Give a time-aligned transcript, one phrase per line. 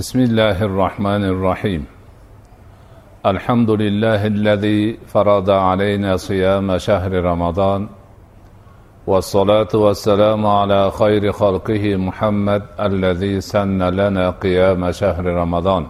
[0.00, 1.82] بسم الله الرحمن الرحيم.
[3.32, 7.80] الحمد لله الذي فرض علينا صيام شهر رمضان
[9.06, 15.84] والصلاة والسلام على خير خلقه محمد الذي سن لنا قيام شهر رمضان.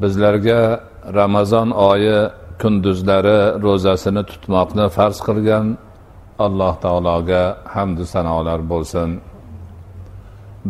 [0.00, 0.80] bizlarga
[1.14, 2.28] ramazon oyi
[2.62, 5.66] kunduzlari ro'zasini tutmoqni farz qilgan
[6.46, 7.42] alloh taologa
[7.74, 9.10] hamdu sanolar bo'lsin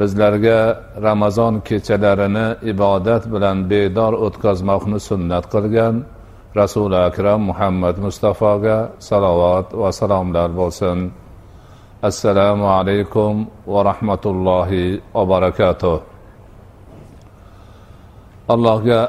[0.01, 0.61] bizlarga
[1.07, 5.95] ramazon kechalarini ibodat bilan bedor o'tkazmoqni sunnat qilgan
[6.61, 10.99] rasuli akram muhammad mustafoga salovat va salomlar bo'lsin.
[12.11, 13.35] Assalomu alaykum
[13.73, 15.99] va rahmatullohi va barakatuh.
[18.55, 19.01] Allohga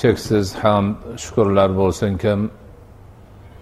[0.00, 0.84] cheksiz ham
[1.22, 2.40] shukurlar bo'lsinkim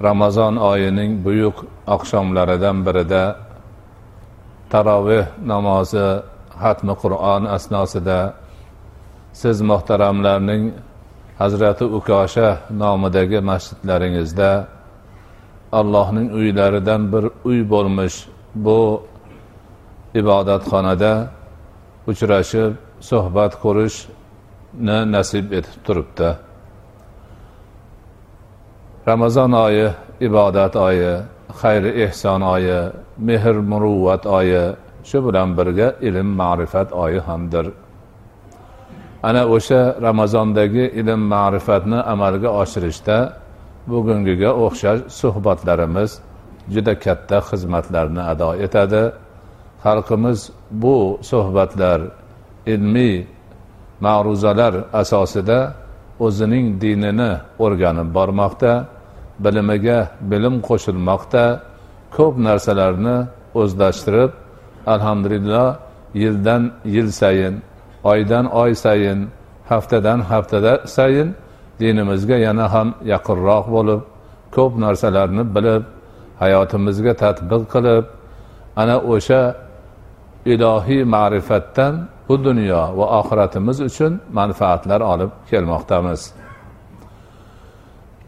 [0.06, 1.56] ramazon oyining buyuk
[1.94, 3.24] oqshomlaridan birida
[4.72, 6.08] taroveh namozi
[6.62, 8.20] hatmi qur'on asnosida
[9.40, 10.64] siz muhtaramlarning
[11.40, 12.48] hazrati ukosha
[12.82, 14.50] nomidagi masjidlaringizda
[15.72, 18.16] allohning uylaridan bir uy bo'lmish
[18.64, 18.80] bu
[20.20, 21.12] ibodatxonada
[22.10, 22.72] uchrashib
[23.10, 26.30] suhbat qurishni nasib etib turibdi.
[29.08, 29.89] Ramazon oyi
[30.28, 31.12] ibodat oyi
[31.61, 32.80] xayri ehson oyi
[33.27, 34.64] mehr muruvvat oyi
[35.08, 37.67] shu bilan birga ilm ma'rifat oyi hamdir.
[39.28, 43.16] Ana o'sha ramazondagi ilm ma'rifatni amalga oshirishda
[43.90, 46.11] bugungiga o'xshash suhbatlarimiz
[46.74, 49.02] juda katta xizmatlarni ado etadi.
[49.84, 50.39] Xalqimiz
[50.83, 50.96] bu
[51.30, 52.00] suhbatlar
[52.74, 53.16] ilmiy
[54.06, 55.58] ma'ruzalar asosida
[56.27, 57.33] o'zining dinini
[57.64, 58.72] o'rganib bormoqda
[59.45, 59.98] bilimiga
[60.30, 61.45] bilim qo'shilmoqda
[62.16, 63.16] ko'p narsalarni
[63.61, 64.30] o'zlashtirib
[64.95, 65.69] alhamdulillah
[66.14, 67.55] yildan yil sayin
[68.05, 69.29] oydan oy sayin
[69.69, 71.29] haftadan haftada sayin
[71.80, 74.01] dinimizga yana ham yaqinroq bo'lib
[74.57, 75.83] ko'p narsalarni bilib
[76.42, 78.05] hayotimizga tadbiq qilib
[78.80, 79.42] ana o'sha
[80.52, 81.95] ilohiy ma'rifatdan
[82.29, 86.20] bu dunyo va oxiratimiz uchun manfaatlar olib kelmoqdamiz.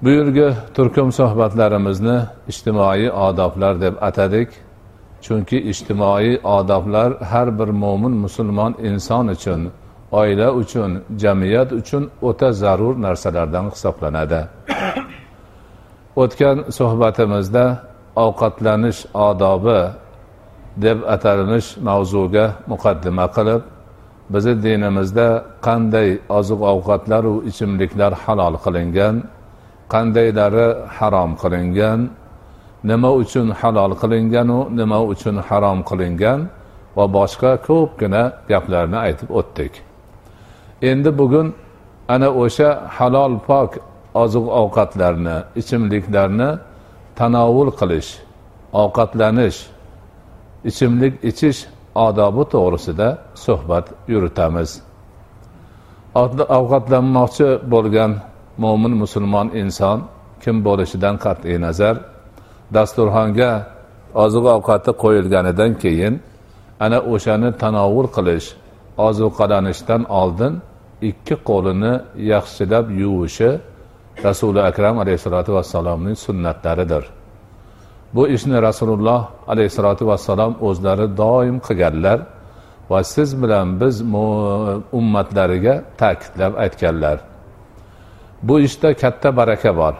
[0.03, 2.19] Bu yilgi turkum suhbatlarimizni
[2.51, 4.49] ijtimoiy odoblar deb atadik.
[5.25, 9.61] Chunki ijtimoiy odoblar har bir mo'min musulmon inson uchun
[10.13, 10.91] oila uchun
[11.23, 14.41] jamiyat uchun o'ta zarur narsalardan hisoblanadi.
[16.23, 17.65] O'tgan suhbatimizda
[18.25, 19.81] ovqatlanish odobi
[20.85, 23.63] deb atalmish mavzuga muqaddima qilib
[24.33, 25.29] bizni dinimizda
[25.67, 26.09] qanday
[26.39, 29.15] oziq ovqatlaru ichimliklar halol qilingan
[29.93, 32.01] qandaylari harom qilingan
[32.85, 36.41] nima uchun halol qilinganu nima uchun harom qilingan
[36.97, 39.73] va boshqa ko'pgina gaplarni aytib o'tdik.
[40.91, 41.47] Endi bugun
[42.15, 43.71] ana o'sha halol pok
[44.23, 46.51] oziq ovqatlarni ichimliklarni
[47.19, 48.11] tanovul qilish
[48.83, 49.59] ovqatlanish
[50.71, 51.61] ichimlik ichish
[52.07, 53.09] odobi to'g'risida
[53.45, 54.71] suhbat yuritamiz.
[56.59, 58.13] Ovqatlanmoqchi bo'lgan
[58.63, 59.99] mo'min musulmon inson
[60.43, 61.97] kim bo'lishidan qat'iy nazar
[62.77, 63.51] dasturxonga
[64.25, 66.15] oziq ovqati qo'yilganidan keyin
[66.85, 68.47] ana o'shani tanovul qilish
[69.07, 70.53] ozuqalanishdan oldin
[71.11, 71.93] ikki qo'lini
[72.33, 73.51] yaxshilab yuvishi
[74.27, 77.05] rasuli akram alayhissalotu vassalomning sunnatlaridir.
[78.15, 79.23] Bu ishni rasululloh
[79.53, 82.19] alayhissalotu vassalom o'zlari doim qilganlar
[82.91, 83.95] va siz bilan biz
[84.99, 87.19] ummatlariga ta'kidlab aytganlar.
[88.43, 89.95] Bu ishda katta baraka bor.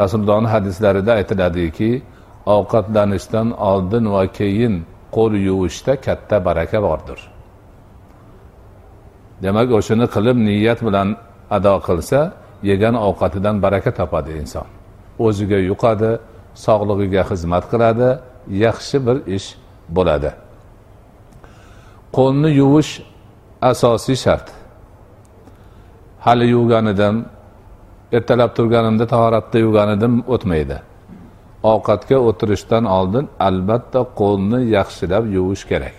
[0.00, 1.90] Rasulullohni hadislarida aytiladiki
[2.56, 4.74] ovqatlanishdan oldin va keyin
[5.16, 7.20] qo'l yuvishda katta baraka bordir.
[9.42, 11.08] Demak o'shani qilib niyat bilan
[11.56, 12.20] ado qilsa
[12.70, 14.66] yegan ovqatidan baraka topadi inson.
[15.26, 16.10] O'ziga yuqadi
[16.66, 18.08] sog'lig'iga xizmat qiladi
[18.64, 19.48] yaxshi bir ish
[19.96, 20.30] bo'ladi.
[22.16, 22.92] Qo'lni yuvish
[23.70, 24.46] asosiy shart.
[26.26, 27.14] Hali yuvganidan
[28.12, 30.78] ertalab turganimda tahoratda yuvgan edim o'tmaydi.
[31.72, 35.96] Ovqatga o'tirishdan oldin albatta qo'lni yaxshilab yuvish kerak.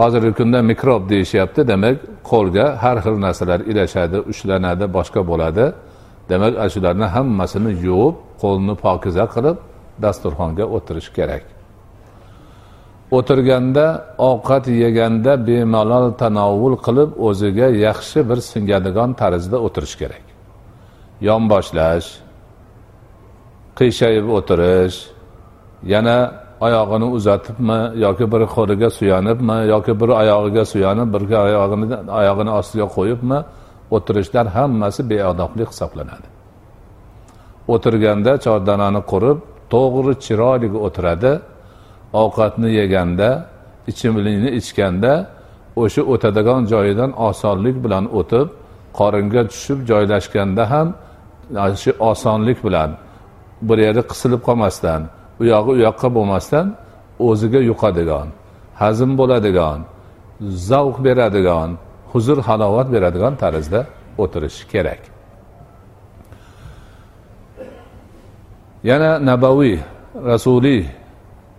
[0.00, 1.96] Hozirgi kunda mikrob deyishyapti demak
[2.30, 5.64] qo'lga har xil narsalar ilashadi ushlanadi boshqa bo'ladi.
[6.30, 9.56] Demak ana shularni hammasini yuvib qo'lni pokiza qilib
[10.04, 11.44] dasturxonga o'tirish kerak.
[13.16, 13.86] O'tirganda
[14.30, 20.24] ovqat yeganda bemalol tanovul qilib o'ziga yaxshi bir singadigan tarzda o'tirish kerak.
[21.28, 22.08] Yonboshlash
[23.78, 24.96] qiyshayib o'tirish
[25.92, 26.16] yana
[26.66, 31.86] oyog'ini uzatibmi yoki bir qo'liga suyanibmi yoki bir oyog'iga suyanib bir oyog'ini
[32.20, 33.38] oyog'ini ostiga qo'yibmi
[33.96, 36.28] o'tirishlar hammasi beodoblik hisoblanadi.
[37.74, 39.38] O'tirganda chordanani qurib
[39.72, 41.32] to'g'ri chiroyli o'tiradi.
[42.12, 43.28] Ovqatni yeganda
[43.90, 45.12] ichimlikni ichganda
[45.76, 48.48] o'sha o'tadigan joyidan osonlik bilan o'tib
[48.98, 50.88] qoringa tushib joylashganda ham
[51.82, 52.90] shu osonlik bilan
[53.68, 55.00] bir yeri qisilib qolmasdan
[55.40, 56.66] u yog'i u yoqqa bo'lmasdan
[57.28, 58.28] o'ziga yuqadigan
[58.82, 59.78] hazm bo'ladigan
[60.70, 61.70] zavq beradigan
[62.12, 63.80] huzur halovat beradigan tarzda
[64.22, 65.00] o'tirish kerak.
[68.84, 69.78] Yana nabaviy
[70.30, 70.84] rasuliy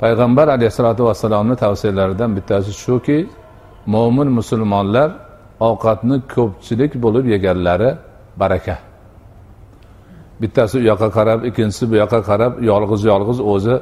[0.01, 3.17] payg'ambar alayhissalotu vassalomni tavsiyalaridan bittasi shuki
[3.93, 5.09] mo'min musulmonlar
[5.67, 7.89] ovqatni ko'pchilik bo'lib yeganlari
[8.41, 8.75] baraka.
[10.41, 13.75] Bittasi u yoqqa qarab ikkinchisi bu yoqqa qarab yolg'iz yolg'iz o'zi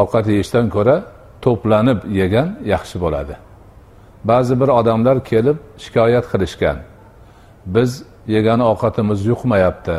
[0.00, 0.96] ovqat yeyishdan ko'ra
[1.44, 3.34] to'planib yegan yaxshi bo'ladi.
[4.30, 6.78] Ba'zi bir odamlar kelib shikoyat qilishgan.
[7.74, 7.90] Biz
[8.34, 9.98] yegan ovqatimiz yuqmayapti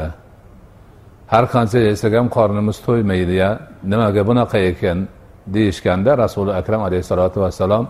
[1.34, 3.50] har qancha yesak ham qornimiz to'ymaydi ya
[3.92, 4.98] nimaga bunaqa ekan
[5.56, 7.86] deyishganda rasuli akram alayhissalotu vassalom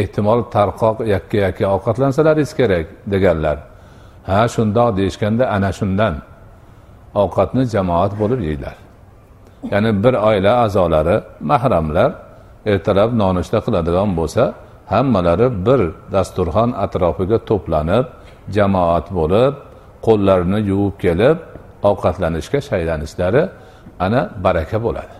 [0.00, 3.56] ehtimol tarqoq yakka yakka ovqatlansalaringiz kerak deganlar.
[4.28, 6.14] Ha shundoq deyishganda ana shundan
[7.22, 8.76] ovqatni jamoat bo'lib yeydilar.
[9.72, 11.16] Ya'ni bir oila a'zolari
[11.50, 12.10] mahramlar
[12.72, 14.44] ertalab nonushta qiladigan bo'lsa
[14.92, 15.80] hammalari bir
[16.14, 18.04] dasturxon atrofiga to'planib
[18.56, 19.52] jamoat bo'lib
[20.06, 21.36] qo'llarini yuvib kelib
[21.88, 23.42] ovqatlanishga shaylanishlari
[24.04, 25.14] ana baraka bo'ladi.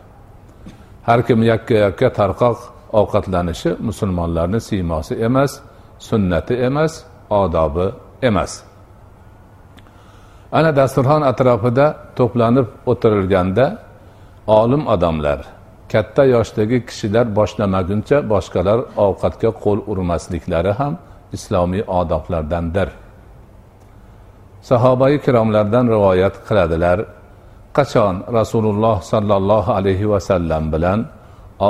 [1.08, 2.58] Har kim yakka yakka tarqoq
[3.00, 5.52] ovqatlanishi musulmonlarni siymosi emas
[6.08, 6.92] sunnati emas
[7.30, 7.86] odobi
[8.28, 8.52] emas.
[10.52, 11.86] Ana dasturxon atrofida
[12.18, 13.66] to'planib o'tirilganda
[14.46, 15.40] olim odamlar
[15.92, 20.92] katta yoshdagi kishilar boshlamaguncha boshqalar ovqatga qo'l urmasliklari ham
[21.36, 22.88] islomiy odoblardandir.
[24.68, 26.98] Sahobai ikromlardan rivoyat qiladilar
[27.76, 31.00] qachon rasululloh sollallohu alayhi vasallam bilan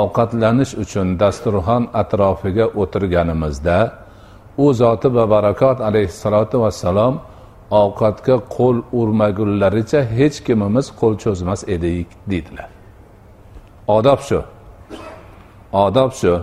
[0.01, 3.77] ovqatlanish uchun dasturxon atrofiga o'tirganimizda
[4.63, 7.13] u zoti va barakot alayhissalotu vassalom
[7.81, 12.69] ovqatga qo'l urmagunlaricha hech kimimiz qo'l cho'zmas edik deydilar.
[13.97, 14.39] Odob shu.
[15.85, 16.33] Odob shu.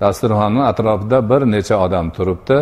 [0.00, 2.58] Dasturxonni atrofida bir necha odam turibdi.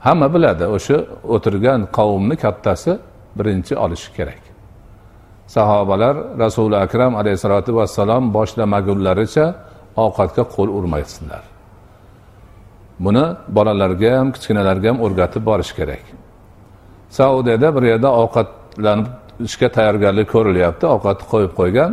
[0.00, 0.96] Hamma biladi o'sha
[1.34, 2.92] o'tirgan qavmni kattasi
[3.38, 4.42] birinchi olishi kerak.
[5.46, 9.46] Sahobalar rasuli akram alayhissalotu vassalom boshlamagunlaricha
[10.04, 11.42] ovqatga qo'l urmaysinlar.
[13.04, 13.24] Buni
[13.56, 16.04] bolalarga ham kichkinalarga ham o'rgatib borish kerak.
[17.18, 19.06] Saudiyada bir yerda ovqatlanib
[19.48, 20.84] ishga tayyorgarlik ko'rilyapti.
[20.94, 21.90] Ovqatni qo'yib qo'ygan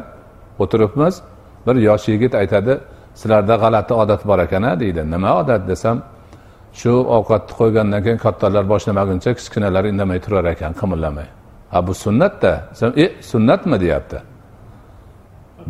[0.63, 1.15] o'tiribmiz.
[1.65, 2.73] Bir yosh yigit aytadi
[3.19, 5.01] sizlarda g'alati odat bor ekan a deydi.
[5.13, 5.97] Nima odat desam
[6.79, 11.27] shu ovqatni qo'ygandan keyin kattalar boshlamaguncha kichkinalar indamay turar ekan qimirlamay.
[11.77, 14.17] A bu sunnatda desam e sunnatmi deyapti.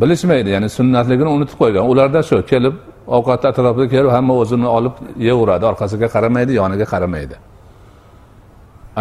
[0.00, 1.84] Bilishmaydi ya'ni sunnatligini unutib qo'ygan.
[1.92, 2.74] Ularda shu kelib
[3.16, 4.94] ovqatni atrofiga kelib hamma o'zini olib
[5.28, 7.36] yeyveradi orqasiga qaramaydi yoniga qaramaydi.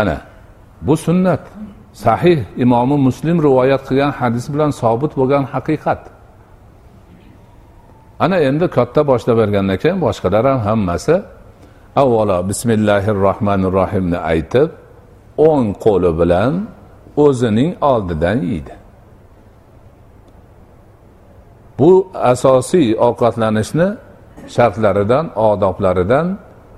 [0.01, 0.17] Ana
[0.87, 1.43] bu sunnat.
[2.05, 6.01] Sahih imomi muslim rivoyat qilgan hadis bilan sobit bo'lgan haqiqat.
[8.23, 11.15] Ana endi katta boshlab bergandan keyin boshqalar ham hammasi
[11.95, 14.69] avvalo bismillahi rohmanir rohimni aytib
[15.37, 16.53] o'ng qo'li bilan
[17.25, 18.73] o'zining oldidan yeydi.
[21.79, 21.91] Bu
[22.31, 23.87] asosiy ovqatlanishni
[24.55, 26.27] shartlaridan odoblaridan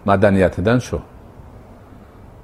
[0.09, 0.99] madaniyatidan shu.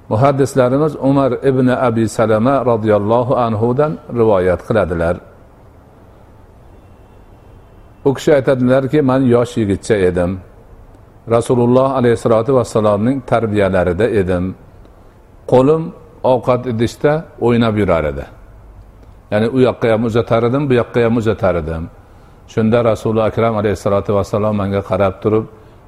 [0.08, 5.16] Muhaddislarimiz umar ibn abi salama roziyallohu anhudan rivoyat qiladilar.
[8.04, 10.30] U kishi aytadilarki man yosh yigitcha edim.
[11.30, 14.54] Rasululloh alayhissalotu vassalomning tarbiyalarida edim
[15.52, 15.82] qo'lim
[16.32, 17.12] ovqat idishda
[17.46, 18.24] o'ynab yurar edi
[19.30, 21.82] ya'ni u yoqqa ham uzatar edim bu yoqqa ham uzatar edim
[22.48, 25.46] shunda rasuli akram alayhissalotu vassalom manga qarab turib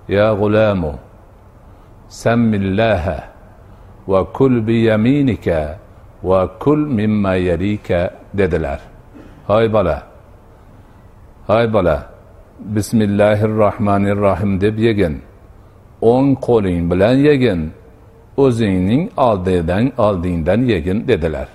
[0.09, 0.93] ya g'ulamu
[2.09, 3.19] sammillaha
[4.07, 5.79] va kul biyaminika
[6.23, 8.81] va kul mimma yarika dedilar
[9.51, 9.99] hoy bola
[11.51, 12.14] hoy bola
[12.59, 15.23] bismillahi rohmanir rohim deb yegin.
[16.01, 17.73] O'ng qo'ling bilan yegin.
[18.37, 21.49] O'zingning oldidan oldingdan yegin dedilar.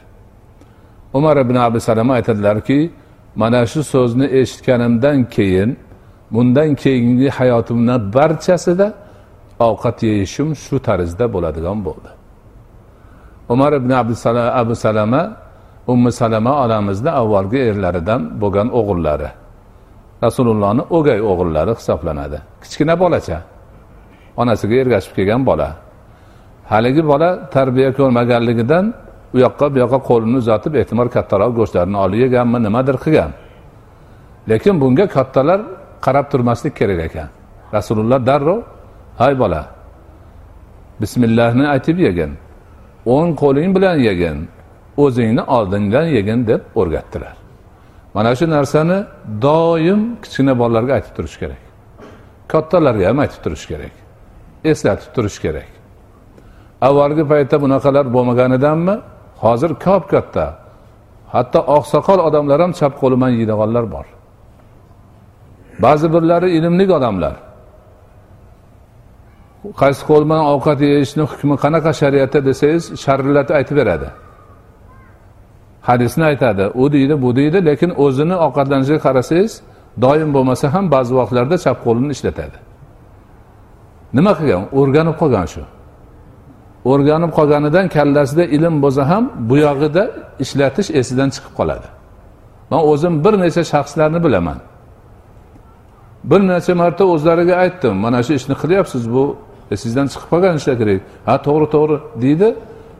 [1.13, 2.91] Umar ibn abi salama aytadilarki
[3.35, 5.77] mana shu so'zni eshitganimdan keyin
[6.31, 8.93] bundan keyingi hayotimni barchasida
[9.59, 12.09] ovqat yeyishim shu tarzda bo'ladigan bo'ldi.
[13.49, 13.89] Umar ibn
[14.61, 15.37] abu salama
[15.87, 19.29] ummi salama onamizni avvalgi erlaridan bo'lgan o'g'illari
[20.23, 22.37] rasulullohni o'gay o'g'illari hisoblanadi.
[22.63, 23.37] Kichkina bolacha.
[24.41, 25.69] Onasiga ergashib kelgan bola.
[26.71, 28.85] Haligi bola tarbiya ko'rmaganligidan
[29.35, 33.31] u yoqqa bu yoqqa qo'lini uzatib ehtimol kattaroq go'shtlarni olib yeganmi nimadir qilgan.
[34.49, 35.59] Lekin bunga kattalar
[36.05, 37.29] qarab turmaslik kerak ekan.
[37.75, 38.59] Rasululloh darrov
[39.21, 39.61] hay bola
[41.01, 42.31] bismillahni aytib yegin
[43.15, 44.37] o'ng qo'ling bilan yegin
[45.03, 47.38] o'zingni oldingdan yegin deb o'rgatdilar.
[48.15, 48.97] Mana shu narsani
[49.45, 51.61] doim kichkina bolalarga aytib turish kerak.
[52.51, 53.93] Kattalarga ham aytib turish kerak.
[54.71, 55.69] Eslatib turish kerak.
[56.87, 58.95] Avvalgi paytda bunaqalar bo'lmaganidanmi?
[59.43, 60.45] Hozir kop katta.
[61.33, 64.05] Hatto oqsoqol odamlar ham chap qo'li bilan yeydiganlar bor.
[65.83, 67.35] Ba'zi birlari ilmli odamlar.
[69.81, 74.09] Qaysi qo'l bilan ovqat yeyishni hukmi qanaqa shariatda desangiz sharrillatib aytib beradi.
[75.89, 76.65] Hadisni aytadi.
[76.81, 79.53] U deydi bu deydi lekin o'zini ovqatlanishiga qarasangiz
[80.03, 82.57] doim bo'lmasa ham ba'zi vaqtlarda chap qo'lini ishlatadi.
[84.17, 84.63] Nima qilgan?
[84.79, 85.63] O'rganib qolgan shu.
[86.91, 90.03] O'rganib qolganidan kallasida ilm bo'lsa ham buyog'ida
[90.43, 91.87] ishlatish esidan chiqib qoladi.
[92.71, 94.59] Man o'zim bir necha shaxslarni bilaman.
[96.29, 99.23] Bir necha marta o'zlariga aytdim mana shu ishni qilyapsiz bu
[99.73, 101.01] esingizdan chiqib qolgan ishlar kerak.
[101.27, 102.49] Ha to'g'ri to'g'ri deydi.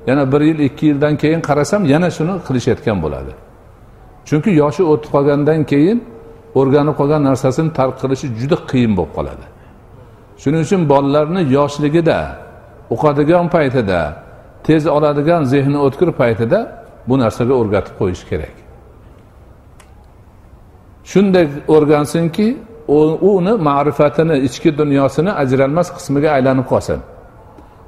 [0.07, 3.31] Yana bir yil ikki yildan keyin qarasam yana shuni qilishayotgan bo'ladi.
[4.29, 5.97] Chunki yoshi o'tib qolgandan keyin
[6.59, 9.45] o'rganib qolgan narsasini tark qilishi juda qiyin bo'lib qoladi.
[10.41, 12.19] Shuning uchun bolalarni yoshligida
[12.93, 13.99] o'qadigan paytida
[14.67, 16.59] tez oladigan zehni o'tkir paytida
[17.07, 18.55] bu narsaga o'rgatib qo'yish kerak.
[21.11, 22.47] Shunday o'rgansinki
[23.31, 26.99] uni ma'rifatini ichki dunyosini ajralmas qismiga aylanib qolsin.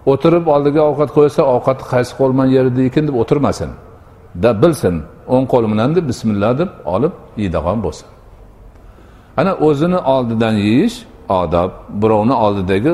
[0.06, 3.70] O'tirib oldiga ovqat qo'ysa ovqatni qaysi qo'l bilan yerida ekan deb o'tirmasin.
[4.44, 4.96] Da bilsin
[5.34, 8.08] o'ng qo'li bilan deb bismillah deb olib yeydigan bo'lsin.
[9.38, 10.98] Ana o'zini oldidan yeyish
[11.30, 11.72] odob.
[12.02, 12.92] Birovni oldidagi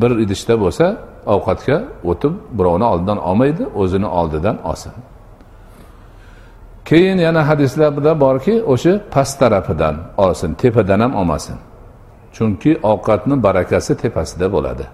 [0.00, 0.86] bir idishda bo'lsa
[1.34, 1.76] ovqatga
[2.10, 4.92] o'tib birovni oldidan olmaydi o'zini oldidan olsin.
[6.84, 11.56] Keyin yana hadislarda borki o'sha past tarafidan olsin tepadan ham olmasin.
[12.32, 14.86] Chunki ovqatni barakasi tepasida bo'ladi.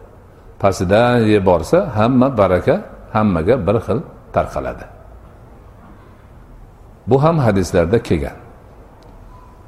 [0.63, 2.75] Pastidan borsa hamma baraka
[3.13, 3.99] hammaga bir xil
[4.35, 4.85] tarqaladi.
[7.07, 8.37] Bu ham hadislarda kelgan.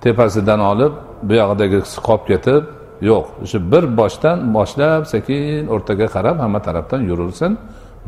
[0.00, 0.92] Tepasidan olib
[1.28, 2.62] buyog'idagisi qolib ketib
[3.10, 7.52] yo'q o'sha bir boshdan boshlab sekin o'rtaga qarab hamma tarafdan yurilsin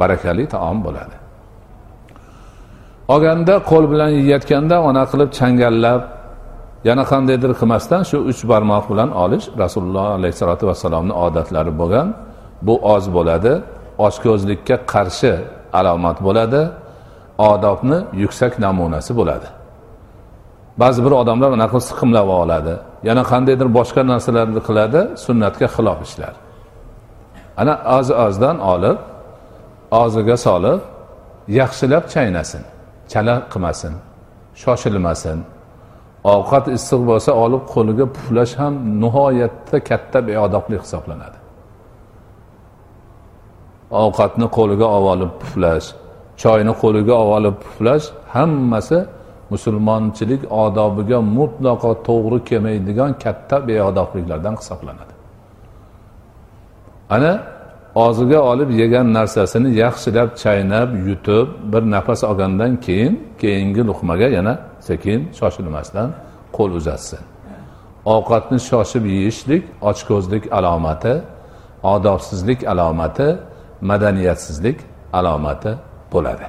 [0.00, 1.16] barakali taom bo'ladi.
[3.14, 6.02] Olganda qo'l bilan yeyayotganda ona qilib changallab
[6.88, 12.08] yana qandaydir qilmasdan shu uch barmoq bilan olish rasululloh alayhissalotu vassalomni odatlari bo'lgan.
[12.62, 13.52] Bu oz bo'ladi.
[13.98, 15.32] Ochko'zlikka qarshi
[15.72, 16.62] alomat bo'ladi.
[17.38, 19.48] Odobni yuksak namunasi bo'ladi.
[20.80, 22.74] Ba'zi bir odamlar unaqa siqimlab oladi.
[23.08, 26.34] Yana qandaydir boshqa narsalarni qiladi sunnatga xilof ishlar.
[27.60, 28.98] Ana oz ozdan olib
[30.00, 30.80] og'ziga solib
[31.60, 32.62] yaxshilab chaynasin
[33.12, 33.92] chala qilmasin
[34.62, 35.38] shoshilmasin.
[36.34, 41.35] Ovqat issiq bo'lsa olib qo'liga puflash ham nihoyatda katta beodoblik hisoblanadi.
[43.90, 45.86] Ovqatni qo'liga olib olib puflash
[46.42, 48.98] choyni qo'liga olib olib puflash hammasi
[49.50, 55.12] musulmonchilik odobiga mutlaqo to'g'ri kelmaydigan katta beodobliklardan hisoblanadi.
[57.10, 57.32] Ana
[58.04, 64.54] og'ziga olib yegan narsasini yaxshilab chaynab yutib bir nafas olgandan keyin keyingi luqmaga yana
[64.88, 66.08] sekin shoshilmasdan
[66.56, 67.22] qo'l uzatsin.
[68.14, 71.14] Ovqatni shoshib yeyishlik ochko'zlik alomati
[71.94, 73.28] odobsizlik alomati
[73.80, 74.78] madaniyatsizlik
[75.12, 75.72] alomati
[76.12, 76.46] bo'ladi.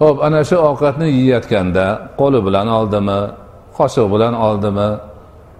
[0.00, 1.86] Ho'p ana shu ovqatni yeyayotganda
[2.20, 3.20] qo'li bilan oldimi
[3.78, 4.88] qoshiq bilan oldimi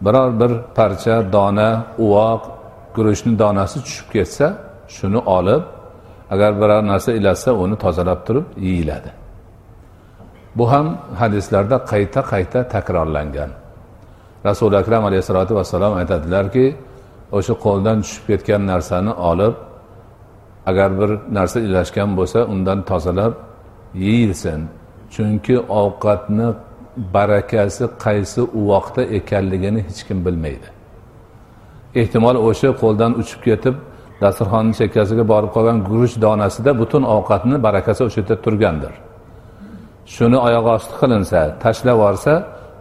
[0.05, 1.71] biror bir parcha dona
[2.05, 2.43] uvoq
[2.97, 4.47] guruchni donasi tushib ketsa
[4.97, 5.63] shuni olib
[6.35, 9.11] agar biror narsa ilassa uni tozalab turib yeyiladi.
[10.59, 10.87] Bu ham
[11.21, 13.51] hadislarda qayta qayta takrorlangan.
[14.49, 16.65] Rasuli akram alayhissalotu vassalom aytadilarki
[17.37, 19.55] o'sha qo'ldan tushib ketgan narsani olib
[20.71, 23.33] agar bir narsa ilashgan bo'lsa undan tozalab
[24.05, 24.61] yeyilsin.
[25.15, 26.49] Chunki ovqatni
[27.15, 30.69] barakasi qaysi uvoqda ekanligini hech kim bilmaydi.
[32.01, 33.75] Ehtimol o'sha qo'ldan uchib ketib
[34.23, 38.95] dasturxonni chekkasiga borib qolgan guruch donasida butun ovqatni barakasi o'sha yerda turgandir.
[40.15, 42.33] Shuni oyoq osti qilinsa tashlab yuborsa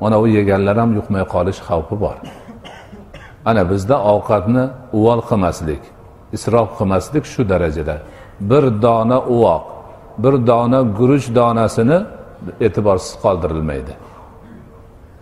[0.01, 2.17] mana u yeganlar ham yuqmay qolish xavfi bor.
[3.49, 4.63] Ana bizda ovqatni
[4.97, 5.83] uvol qilmaslik
[6.35, 7.95] isrof qilmaslik shu darajada.
[8.49, 9.63] Bir dona uvoq
[10.23, 11.99] bir dona guruch donasini
[12.65, 13.93] e'tiborsiz qoldirilmaydi.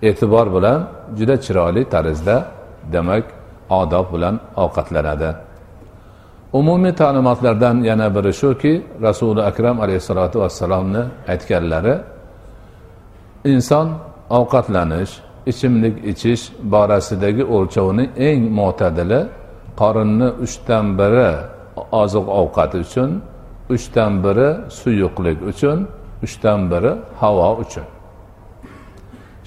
[0.09, 0.79] E'tibor bilan
[1.17, 2.35] juda chiroyli tarzda
[2.93, 3.25] demak
[3.69, 5.29] odob bilan ovqatlanadi.
[6.59, 11.95] Umumiy ta'limotlardan yana biri shuki rasuli akram alayhissalotu vassalomni aytganlari
[13.53, 13.87] inson
[14.37, 15.13] ovqatlanish
[15.51, 19.21] ichimlik ichish borasidagi o'lchovni eng mo'tadili
[19.79, 21.29] qorinni uchdan biri
[22.01, 23.09] oziq ovqat uchun
[23.75, 24.49] uchdan biri
[24.79, 25.77] suyuqlik uchun
[26.25, 27.87] uchdan biri havo uchun.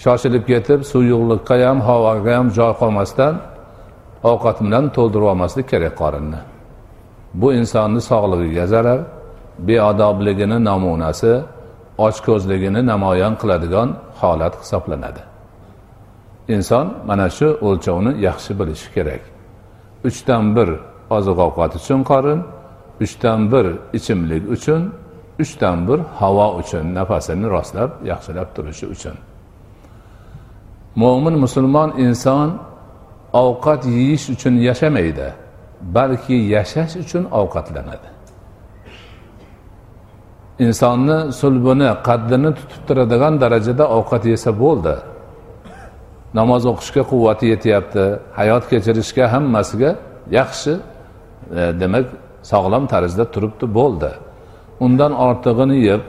[0.02, 3.34] Shoshilib ketib suyuqlikqa ham havoga ham joy qolmasdan
[4.30, 6.40] ovqat bilan to'ldirib olmaslik kerak qorinni.
[7.40, 9.00] Bu insonni sog'lig'iga zarar
[9.68, 11.32] beodobligini namunasi
[12.06, 13.88] ochko'zligini namoyon qiladigan
[14.20, 15.29] holat hisoblanadi.
[16.54, 19.22] Inson mana shu o'lchovni yaxshi bilishi kerak.
[20.08, 20.68] Uchdan bir
[21.16, 22.40] oziq ovqat uchun qorin
[23.04, 23.66] uchdan bir
[23.98, 24.82] ichimlik uchun
[25.42, 29.16] uchdan bir havo uchun nafasini rostlab yaxshilab turishi uchun.
[31.00, 32.48] Mo'min musulmon inson
[33.32, 35.28] ovqat yeyish uchun yashamaydi
[35.96, 38.08] balki yashash uchun ovqatlanadi.
[40.64, 44.94] Insonni sulbini qaddini tutib turadigan darajada ovqat yesa bo'ldi.
[46.38, 48.04] Namoz o'qishga quvvati yetyapti.
[48.38, 49.90] Hayot kechirishga hammasiga
[50.38, 50.80] yaxshi e,
[51.80, 52.06] demak
[52.52, 54.10] sog'lom tarzda turibdi bo'ldi.
[54.84, 56.02] Undan ortig'ini yeb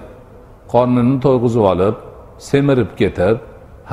[0.73, 1.95] qornini to'yg'izib olib
[2.49, 3.37] semirib ketib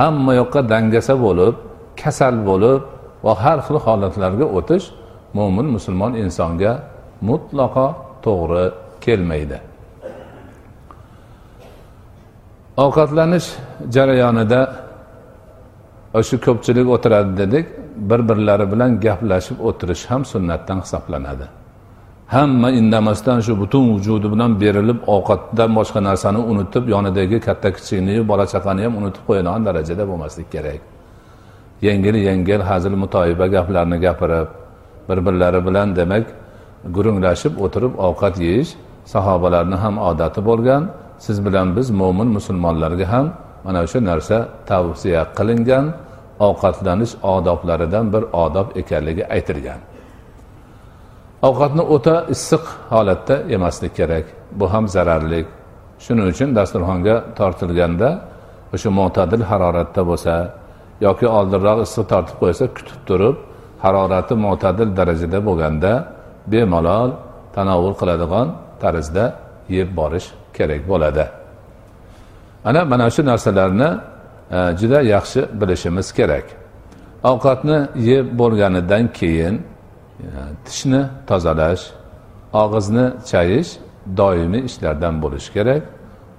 [0.01, 1.55] hamma yoqqa dangasa bo'lib
[2.03, 2.81] kasal bo'lib
[3.27, 4.87] va har xil holatlarga o'tish
[5.39, 6.73] mo'min musulmon insonga
[7.29, 7.87] mutlaqo
[8.25, 8.65] to'g'ri
[9.05, 9.59] kelmaydi.
[12.85, 13.49] Ovqatlanish
[13.95, 14.61] jarayonida
[16.15, 17.67] o'sha ko'pchilik o'tiradi dedik.
[18.11, 21.47] Bir birlari bilan gaplashib o'tirish ham sunnatdan hisoblanadi.
[22.35, 28.45] Hamma indamasdan shu butun vujudi bilan berilib ovqatdan boshqa narsani unutib yonidagi katta kichikni bola
[28.53, 30.81] chaqani ham unutib qo'yadigan darajada bo'lmaslik kerak.
[31.87, 34.49] Yengil yengil hazil mutoyiba gaplarni gapirib
[35.09, 36.25] bir birlari bilan demak
[36.97, 38.71] gurunglashib o'tirib ovqat yeyish
[39.13, 40.83] sahobalarni ham odati bo'lgan.
[41.25, 43.27] Siz bilan biz mo'min musulmonlarga ham
[43.69, 44.39] mana shu narsa
[44.71, 45.87] tavsiya qilingan
[46.49, 49.81] ovqatlanish odoblaridan bir odob ekanligi aytilgan.
[51.49, 54.27] Ovqatni o'ta issiq holatda yemaslik kerak.
[54.59, 55.41] Bu ham zararli.
[56.05, 58.11] Shuning uchun dasturxonga tortilganda
[58.75, 60.35] o'sha mo'tadil haroratda bo'lsa
[61.07, 63.37] yoki oldinroq issiq tortib qo'ysa kutib turib
[63.85, 65.93] harorati mo'tadil darajada bo'lganda
[66.53, 67.11] bemalol
[67.57, 68.47] tanovul qiladigan
[68.83, 69.25] tarzda
[69.77, 71.25] yeb borish kerak bo'ladi.
[72.65, 73.91] Ana mana shu narsalarni
[74.51, 76.45] e, juda yaxshi bilishimiz kerak.
[77.25, 79.63] Ovqatni yeb bo'lganidan keyin e,
[80.65, 81.85] tishni tozalash
[82.53, 83.71] og'izni chayish
[84.17, 85.83] doimiy ishlardan bo'lishi kerak.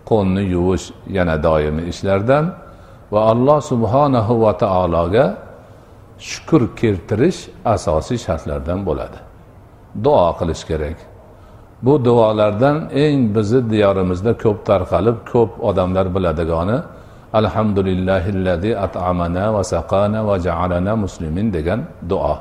[0.09, 0.85] Qo'lni yuvish
[1.17, 2.45] yana doimiy ishlardan
[3.11, 5.25] va alloh subhanahu va taologa
[6.19, 9.19] shukur keltirish asosiy shartlardan bo'ladi.
[10.03, 10.97] Duo qilish kerak.
[11.81, 16.77] Bu duolardan eng bizni diyorimizda ko'p tarqalib ko'p odamlar biladigani
[17.39, 22.35] alhamdulillahillazi at'amana va saqana va ja'alana muslimin degan duo.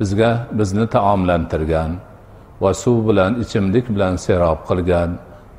[0.00, 1.90] Bizga bizni taomlantirgan
[2.62, 5.10] va suv bilan ichimlik bilan serob qilgan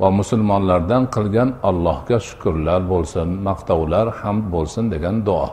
[0.02, 5.48] va musulmonlardan qilgan allohga shukurlar bo'lsin maqtovlar hamd bo'lsin degan duo.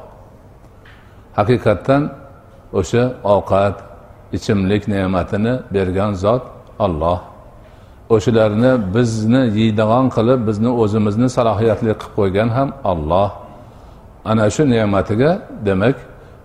[1.39, 2.03] Haqiqatdan
[2.81, 3.05] o'sha
[3.35, 3.77] ovqat
[4.37, 6.43] ichimlik ne'matini bergan zot
[6.79, 7.21] olloh
[8.15, 13.31] o'shalarni bizni yeydigan qilib bizni o'zimizni salohiyatli qilib qo'ygan ham olloh
[14.31, 15.31] ana shu ne'matiga
[15.67, 15.97] demak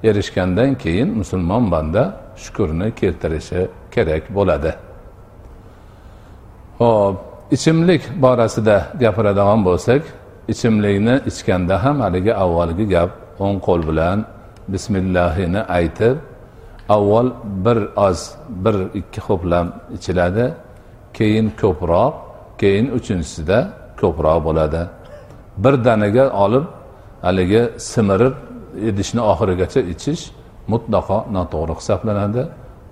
[0.04, 2.04] erishgandan keyin musulmon banda
[2.44, 3.62] shukurni keltirishi
[3.92, 4.72] kerak bo'ladi.
[6.80, 7.16] Ho'p
[7.56, 10.02] ichimlik borasida gapiradigan bo'lsak
[10.48, 13.12] ichimlikni ichganda ham haligi avvalgi gap
[13.46, 14.18] o'ng qo'l bilan
[14.74, 16.16] bismillahini aytib
[16.89, 17.30] avval
[17.65, 18.19] bir oz
[18.50, 20.45] bir ikki ho'plam ichiladi
[21.13, 22.13] keyin ko'proq
[22.62, 23.58] keyin uchinchisida
[24.02, 24.82] ko'proq bo'ladi.
[25.63, 26.65] Bir danaga olib
[27.21, 28.36] haligi simirib
[28.89, 30.23] idishni oxirigacha ichish
[30.71, 32.43] mutlaqo noto'g'ri hisoblanadi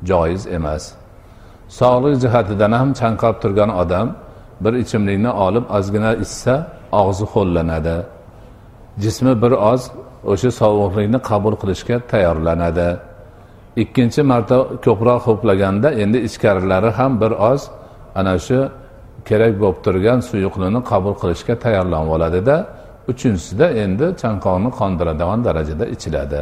[0.09, 0.83] joiz emas.
[1.79, 4.07] Sog'liq jihatidan ham chanqab turgan odam
[4.63, 6.53] bir ichimlikni olib ozgina ichsa
[7.01, 7.97] og'zi ho'llanadi
[9.03, 9.81] jismi bir oz
[10.31, 12.89] o'sha sovuqlikni qabul qilishga tayyorlanadi.
[13.83, 17.61] Ikkinchi marta ko'proq ho'plaganda endi ichkarilari ham bir oz
[18.19, 18.59] ana shu
[19.29, 22.55] kerak bo'lib turgan suyuqlikni qabul qilishga tayyorlanib oladida
[23.11, 26.39] uchinchisida endi chanqoqni qondiradigan darajada ichiladi.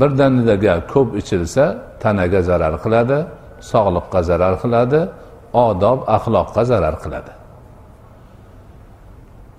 [0.00, 1.64] Birdanidaga ko'p ichilsa
[2.02, 3.18] tanaga zarar qiladi
[3.72, 5.00] sog'liqqa zarar qiladi
[5.66, 7.32] odob axloqqa zarar qiladi.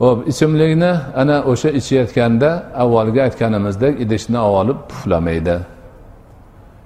[0.03, 2.49] Ho'p ichimlikni ana o'sha ichayotganda
[2.83, 5.57] avvalgi aytganimizdek idishni olib puflamaydi.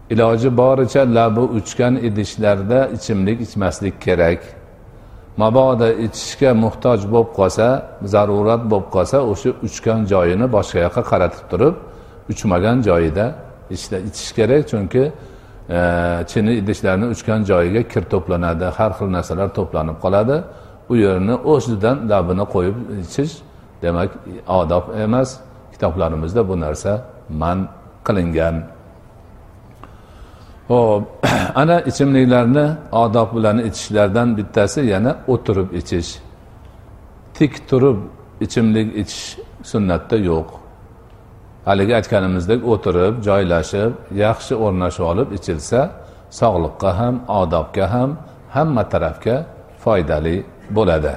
[0.10, 4.40] Iloji boricha labi uchgan idishlarda ichimlik ichmaslik kerak.
[5.38, 7.68] Mabodo ichishga muhtoj bo'lib qolsa
[8.14, 11.76] zarurat bo'lib qolsa o'sha uchgan joyini boshqa yoqqa qaratib turib
[12.32, 13.26] uchmagan joyida
[14.10, 15.04] ichish kerak chunki
[15.70, 15.80] e,
[16.32, 20.36] chini idishlarni uchgan joyiga kir to'planadi har xil narsalar to'planib qoladi.
[20.92, 23.34] U yerni o'zidan labini qo'yib ichish
[23.84, 24.10] demak
[24.60, 25.30] odob emas.
[25.74, 26.92] Kitoblarimizda bu narsa
[27.42, 27.58] man
[28.08, 28.56] qilingan.
[30.70, 31.04] Ho'p
[31.62, 32.66] ana ichimliklarni
[33.04, 36.12] odob bilan ichishlardan bittasi yana o'tirib ichish.
[37.38, 37.98] Tik turib
[38.46, 39.28] ichimlik ichish
[39.72, 40.48] sunnatda yo'q.
[41.68, 43.92] Haligi aytganimizdek o'tirib joylashib
[44.24, 45.80] yaxshi o'rnashib olib ichilsa
[46.40, 48.10] sog'liqqa ham odobga ham
[48.56, 49.36] hamma tarafga
[49.84, 50.36] foydali
[50.78, 51.14] bo'ladi.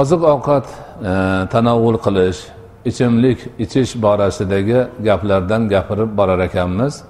[0.00, 0.66] Oziq ovqat
[1.10, 1.12] e,
[1.52, 2.40] tanovvul qilish
[2.84, 7.02] ichimlik ichish borasidagi gaplardan gapirib borar ekanmiz.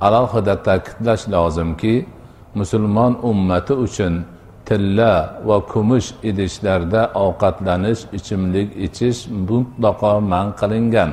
[0.00, 2.06] Alohida ta'kidlash lozimki
[2.54, 4.24] musulmon ummati uchun
[4.66, 11.10] tilla va kumush idishlarda ovqatlanish ichimlik ichish mutlaqo man qilingan.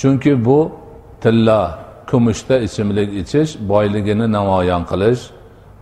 [0.00, 0.72] Chunki bu
[1.22, 1.60] tilla
[2.10, 5.22] kumushda ichimlik ichish boyligini namoyon qilish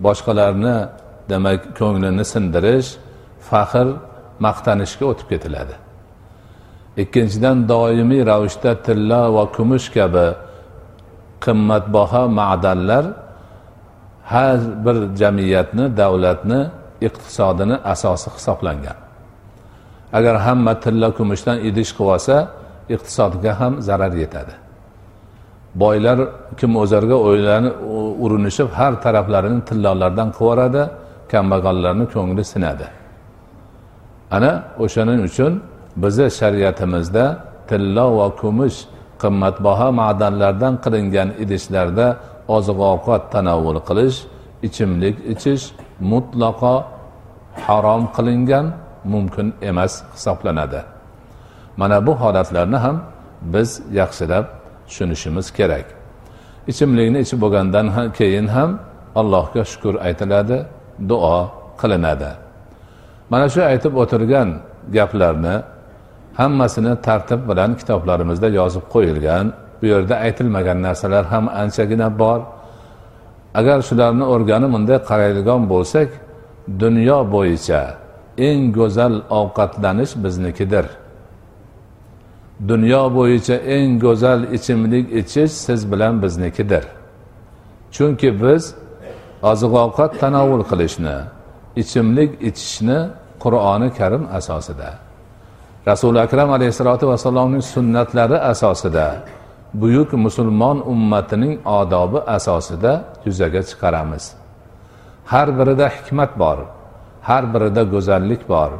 [0.04, 0.76] boshqalarni
[1.30, 2.88] demak ko'nglini sindirish
[3.48, 3.86] faxr
[4.46, 5.74] maqtanishga o'tib ketiladi.
[6.96, 10.26] Ikkinchidan doimiy ravishda tilla va kumush kabi
[11.44, 13.04] qimmatbaho ma'danlar
[14.32, 16.60] har bir jamiyatni davlatni
[17.06, 18.98] iqtisodini asosi hisoblangan.
[20.12, 22.36] Agar hamma tilla kumushdan idish qilib olsa
[22.94, 24.54] iqtisodga ham zarar yetadi.
[25.74, 26.18] Boylar
[26.58, 27.74] kim o'zarga o'ylanib
[28.24, 30.82] urinishib har taraflarini tillolardan qilib yuboradi
[31.32, 32.86] kambag'allarni ko'ngli sinadi.
[34.36, 34.52] Ana
[34.84, 35.52] o'shaning uchun
[35.96, 37.24] bizni shariatimizda
[37.68, 38.78] tilla va kumush
[39.22, 42.06] qimmatbaho ma'danlardan qilingan idishlarda
[42.56, 44.18] oziq ovqat tanovvul qilish
[44.66, 45.64] ichimlik ichish
[46.12, 46.74] mutlaqo
[47.64, 48.66] harom qilingan
[49.12, 50.80] mumkin emas hisoblanadi.
[51.76, 52.96] Mana bu holatlarni ham
[53.42, 54.44] biz yaxshilab
[54.86, 55.86] tushunishimiz kerak.
[56.70, 57.86] Ichimlikni ichib bo'lgandan
[58.18, 58.70] keyin ham
[59.20, 60.58] allohga shukur aytiladi
[61.10, 61.38] duo
[61.80, 62.30] qilinadi.
[63.30, 64.48] Mana shu aytib o'tirgan
[64.96, 65.56] gaplarni
[66.40, 69.46] hammasini tartib bilan kitoblarimizda yozib qo'yilgan.
[69.80, 72.40] Bu yerda aytilmagan narsalar ham anchagina bor.
[73.54, 76.08] Agar shularni o'rganib bunday qaraydigan bo'lsak
[76.82, 77.82] dunyo bo'yicha
[78.48, 80.86] eng go'zal ovqatlanish biznikidir.
[82.70, 86.84] Dunyo bo'yicha eng go'zal ichimlik ichish siz bilan biznikidir.
[87.94, 88.62] Chunki biz
[89.50, 91.16] oziq ovqat tanovul qilishni
[91.82, 92.98] ichimlik ichishni
[93.42, 94.90] qur'oni karim asosida
[95.86, 99.06] rasuli akram alayhissalotu vassalomning sunnatlari asosida
[99.74, 102.92] buyuk musulmon ummatining odobi asosida
[103.26, 104.24] yuzaga chiqaramiz.
[105.32, 106.58] Har birida hikmat bor
[107.28, 108.70] har birida go'zallik bor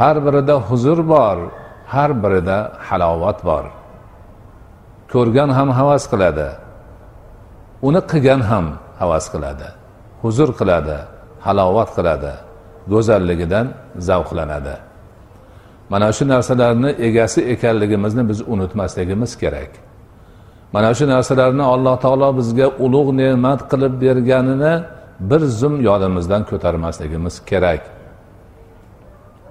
[0.00, 1.38] har birida huzur bor
[1.94, 3.64] har birida halovat bor.
[5.12, 6.48] Ko'rgan ham havas qiladi
[7.88, 8.66] uni qilgan ham
[9.00, 9.68] havas qiladi
[10.22, 10.98] huzur qiladi
[11.46, 12.32] halovat qiladi
[12.92, 13.66] go'zalligidan
[14.08, 14.76] zavqlanadi.
[15.90, 19.70] Mana shu narsalarni egasi ekanligimizni biz unutmasligimiz kerak.
[20.72, 24.74] Mana shu narsalarni alloh taolo bizga ulug' ne'mat qilib berganini
[25.20, 27.82] bir zum yodimizdan ko'tarmasligimiz kerak.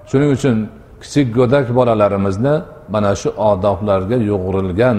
[0.09, 0.57] Shuning uchun
[1.01, 2.55] kichik go'dak bolalarimizni
[2.93, 4.97] mana shu odoblarga yo'g'rilgan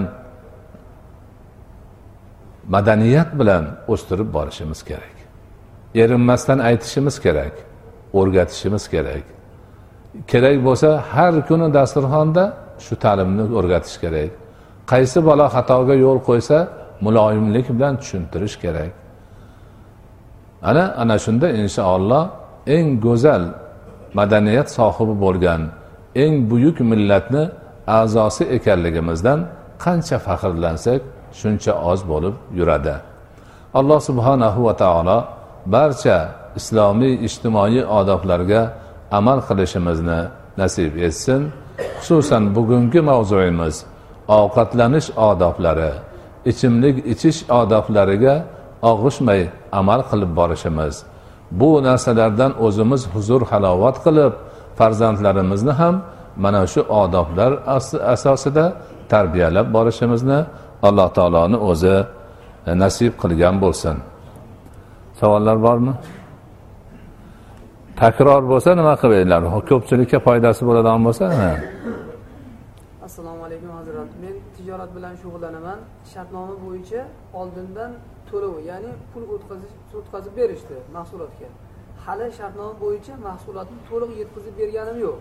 [2.75, 5.16] madaniyat bilan o'stirib borishimiz kerak.
[5.94, 7.55] Erinmasdan aytishimiz kerak
[8.18, 9.36] o'rgatishimiz kerak.
[10.31, 12.44] Kerak bo'lsa har kuni dasturxonda
[12.85, 14.31] shu ta'limni o'rgatish kerak.
[14.92, 16.59] Qaysi bola xatoga yo'l qo'ysa
[17.05, 18.92] muloyimlik bilan tushuntirish kerak.
[20.70, 22.24] Ana ana shunda inshaalloh
[22.76, 23.42] eng go'zal
[24.18, 25.61] madaniyat sohibi bo'lgan
[26.22, 27.44] eng buyuk millatni
[27.98, 29.38] a'zosi ekanligimizdan
[29.85, 31.00] qancha faxrlansak
[31.40, 32.94] shuncha oz bo'lib yuradi.
[33.79, 35.18] Alloh subhanahu va taolo
[35.74, 36.18] barcha
[36.59, 38.62] islomiy ijtimoiy odoblarga
[39.19, 40.21] amal qilishimizni
[40.59, 41.40] nasib etsin.
[42.01, 43.85] Xususan bugungi mavzuyimiz
[44.29, 45.92] ovqatlanish odoblari
[46.51, 48.35] ichimlik ichish odoblariga
[48.90, 49.40] og'ishmay
[49.73, 50.95] amal qilib borishimiz.
[51.51, 54.33] Bu narsalardan o'zimiz huzur halovat qilib
[54.79, 55.95] farzandlarimizni ham
[56.45, 57.53] mana shu odoblar
[58.14, 58.64] asosida
[59.12, 60.38] tarbiyalab borishimizni
[60.88, 61.97] alloh taoloni o'zi
[62.83, 63.97] nasib qilgan bo'lsin.
[65.21, 65.92] Savollar bormi?
[68.02, 71.26] Takror bo'lsa nima qilinglar ko'pchilikka foydasi bo'ladigan bo'lsa
[73.06, 74.09] assalomu alaykum hazrat.
[74.22, 75.78] Men tijorat bilan shug'ullanaman.
[76.12, 77.00] Shartnoma bo'yicha
[77.40, 77.90] oldindan
[78.30, 79.22] to'lov ya'ni pul
[79.98, 81.48] o'tkazib berishdi mahsulotga.
[82.04, 85.18] Hali shartnoma bo'yicha mahsulotni to'liq yetkazib berganim yo'q.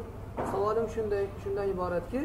[0.52, 2.22] Savolim shunday shundan iboratki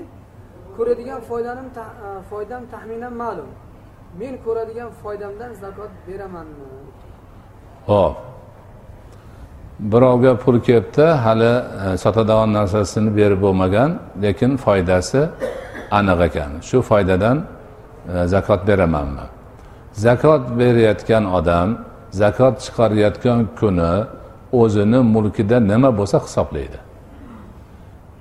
[0.77, 1.85] ko'radigan foydanim e,
[2.31, 3.51] foydam taxminan ma'lum.
[4.21, 6.67] Men ko'radigan foydamdan zakot beramanmi?
[7.91, 8.30] Ho'p
[9.81, 11.53] birovga pul kelibdi hali
[11.95, 13.91] e, sotadigan narsasini berib bo'lmagan
[14.23, 15.21] lekin foydasi
[15.91, 16.51] aniq ekan.
[16.69, 17.37] Shu foydadan
[18.15, 19.27] e, zakot beramanmi?
[19.93, 21.69] Zakot berayotgan odam
[22.11, 23.93] zakot chiqarayotgan kuni
[24.53, 26.79] o'zini mulkida nima bo'lsa hisoblaydi.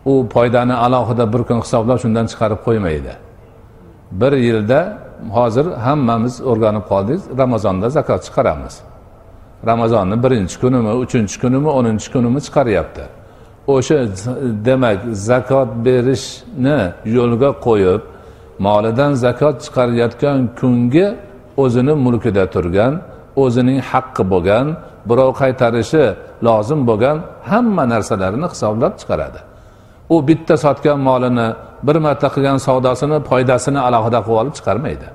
[0.06, 3.14] U foydani alohida bir kun hisoblab shundan chiqarib qo'ymaydi.
[4.12, 4.80] Bir yilda
[5.38, 8.89] hozir hammamiz o'rganib qoldik ramazonda zakot chiqaramiz.
[9.66, 13.04] Ramazonni birinchi kunimi uchinchi kunimi o'ninchi kunimi chiqaryapti.
[13.68, 13.98] O'sha
[14.66, 16.80] demak zakot berishni
[17.18, 18.02] yo'lga qo'yib
[18.66, 21.08] molidan zakot chiqarayotgan kungi
[21.64, 22.94] o'zini mulkida turgan
[23.44, 24.66] o'zining haqqi bo'lgan
[25.10, 26.06] birov qaytarishi
[26.48, 27.18] lozim bo'lgan
[27.50, 29.40] hamma narsalarini hisoblab chiqaradi.
[30.14, 31.48] U bitta sotgan molini
[31.88, 35.08] bir marta qilgan savdosini foydasini alohida qilib olib chiqarmaydi.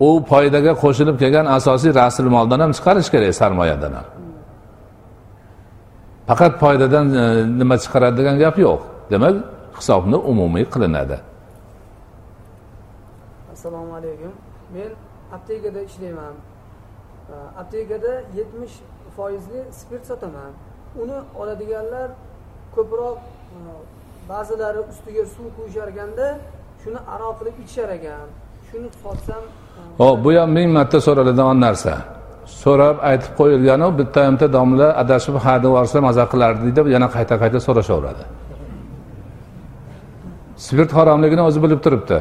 [0.00, 4.06] U foydaga qo'shilib kelgan asosiy rasul moldan ham chiqarish kerak sarmoyadan ham.
[6.28, 7.24] Faqat foydadan e,
[7.60, 8.80] nima chiqaradi degan gap yo'q.
[9.10, 9.34] Demak
[9.78, 11.16] hisobni umumiy qilinadi.
[13.52, 14.32] Assalomu alaykum.
[14.74, 14.90] Men
[15.36, 16.34] aptekada ishlayman.
[17.32, 18.74] E, aptekada yetmish
[19.16, 20.52] foizli spirt sotaman.
[21.02, 22.08] Uni oladiganlar
[22.76, 23.58] ko'proq e,
[24.30, 26.26] ba'zilari ustiga suv quyisharganda
[26.82, 28.28] shuni aroq qilib ichishar ekan.
[28.68, 29.42] Shuni sotsam
[30.00, 31.94] ho'p bu ham ming marta so'raladigan narsa.
[32.62, 37.34] So'rab aytib qo'yilganu bitta bitta domla adashib ha deb yuborsa maza qilardi deb yana qayta
[37.42, 38.24] qayta so'rashaveradi.
[40.64, 42.18] Spirt haromligini o'zi bilib turibdi.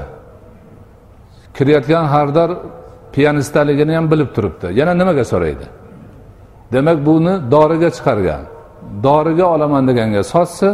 [1.58, 2.50] Kirayotgan xaridor
[3.14, 4.68] piyanistligini ham bilib turibdi.
[4.80, 5.66] Yana nimaga so'raydi?
[6.74, 8.44] Demak buni doriga chiqargan.
[9.06, 10.74] Doriga olaman deganga sotsin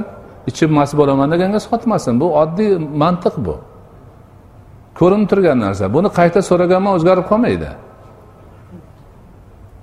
[0.49, 2.13] ichib mast bo'laman deganga sotmasin.
[2.21, 3.55] Bu oddiy mantiq bu.
[4.99, 5.85] Ko'rinib turgan narsa.
[5.95, 7.69] Buni qayta so'raganman o'zgarib qolmaydi.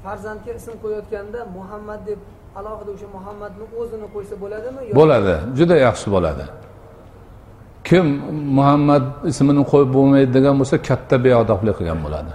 [0.04, 2.20] Farzandga ism qo'yayotganda muhammad deb
[2.58, 6.44] alohida o'sha muhammadni o'zini qo'ysa bo'ladimi bo'ladi juda yaxshi bo'ladi.
[7.88, 8.06] Kim
[8.58, 12.32] muhammad ismini qo'yib bo'lmaydi degan bo'lsa katta beodoblik qilgan bo'ladi.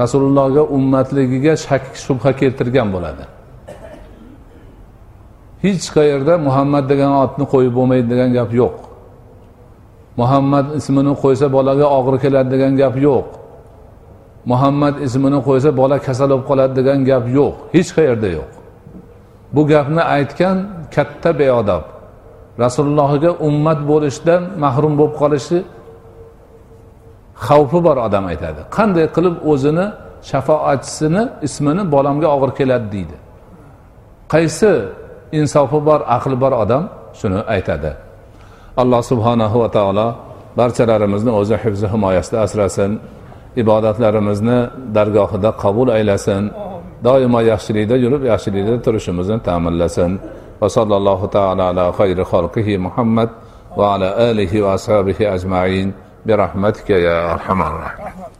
[0.00, 3.24] Rasulullohga ummatligiga shak shubha keltirgan bo'ladi.
[5.64, 8.89] Hech qayerda muhammad degan otni qo'yib bo'lmaydi degan gap yo'q
[10.20, 13.26] muhammad ismini qo'ysa bolaga og'ir keladi degan gap yo'q.
[14.50, 17.54] Muhammad ismini qo'ysa bola kasal bo'lib qoladi degan gap yo'q.
[17.74, 18.50] Hech qayerda yo'q.
[19.54, 20.56] Bu gapni aytgan
[20.94, 21.84] katta beodob.
[22.64, 25.58] Rasulullohga ummat bo'lishdan mahrum bo'lib qolishi
[27.46, 28.60] xavfi bor odam aytadi.
[28.76, 29.86] Qanday qilib o'zini
[30.30, 33.16] shafoatchisini ismini bolamga og'ir keladi deydi.
[34.32, 34.72] Qaysi
[35.40, 36.82] insofi bor aqli bor odam
[37.20, 37.90] shuni aytadi.
[38.81, 40.07] alloh subhanahu va taolo
[40.59, 42.91] barchalarimizni o'zi hifzi himoyasida asrasin
[43.61, 44.57] ibodatlarimizni
[44.97, 46.43] dargohida qabul aylasin
[47.07, 50.11] doimo yaxshilikda yurib yaxshilikda turishimizni ta'minlasin
[50.61, 53.29] va sallallohu taala ala xayri xalqihi muhammad
[53.77, 55.87] va ala alihi va ashabihi ajmain
[56.25, 58.38] برحمتك يا ارحم الراحمين